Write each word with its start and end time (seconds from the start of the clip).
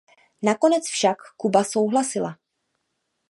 Nakonec 0.41 0.87
však 0.87 1.17
Kuba 1.37 1.63
souhlasila. 1.63 2.37